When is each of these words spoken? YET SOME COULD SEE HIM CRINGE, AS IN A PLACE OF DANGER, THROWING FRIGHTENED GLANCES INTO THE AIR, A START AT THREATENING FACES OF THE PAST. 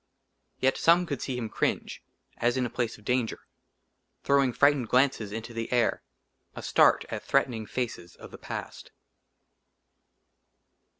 YET 0.59 0.77
SOME 0.79 1.05
COULD 1.05 1.21
SEE 1.21 1.37
HIM 1.37 1.49
CRINGE, 1.49 2.01
AS 2.37 2.57
IN 2.57 2.65
A 2.65 2.71
PLACE 2.71 2.97
OF 2.97 3.05
DANGER, 3.05 3.41
THROWING 4.23 4.51
FRIGHTENED 4.53 4.89
GLANCES 4.89 5.31
INTO 5.31 5.53
THE 5.53 5.71
AIR, 5.71 6.01
A 6.55 6.63
START 6.63 7.05
AT 7.09 7.21
THREATENING 7.23 7.67
FACES 7.67 8.15
OF 8.15 8.31
THE 8.31 8.39
PAST. 8.39 8.89